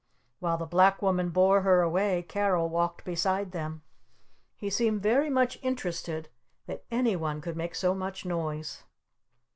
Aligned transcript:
While 0.39 0.57
the 0.57 0.65
Black 0.65 1.03
Woman 1.03 1.29
bore 1.29 1.61
her 1.61 1.83
away 1.83 2.23
Carol 2.27 2.69
walked 2.69 3.05
beside 3.05 3.51
them. 3.51 3.83
He 4.55 4.67
seemed 4.71 5.03
very 5.03 5.29
much 5.29 5.59
interested 5.61 6.27
that 6.65 6.85
any 6.89 7.15
one 7.15 7.39
could 7.39 7.55
make 7.55 7.75
so 7.75 7.93
much 7.93 8.25
noise. 8.25 8.81